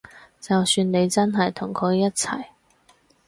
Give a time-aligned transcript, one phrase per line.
[0.39, 2.43] 就算你真係同佢一齊